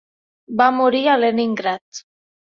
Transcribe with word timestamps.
Va 0.61 0.69
morir 0.77 1.01
a 1.11 1.17
Leningrad. 1.23 2.01